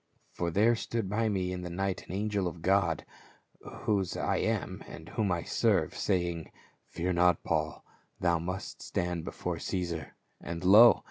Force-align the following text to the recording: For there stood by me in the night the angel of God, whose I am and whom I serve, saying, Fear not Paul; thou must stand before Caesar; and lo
For 0.31 0.49
there 0.49 0.75
stood 0.75 1.07
by 1.11 1.29
me 1.29 1.51
in 1.51 1.61
the 1.61 1.69
night 1.69 2.05
the 2.07 2.15
angel 2.15 2.47
of 2.47 2.63
God, 2.63 3.05
whose 3.81 4.17
I 4.17 4.37
am 4.37 4.83
and 4.87 5.09
whom 5.09 5.31
I 5.31 5.43
serve, 5.43 5.95
saying, 5.95 6.49
Fear 6.87 7.13
not 7.13 7.43
Paul; 7.43 7.85
thou 8.19 8.39
must 8.39 8.81
stand 8.81 9.23
before 9.23 9.59
Caesar; 9.59 10.15
and 10.41 10.63
lo 10.63 10.99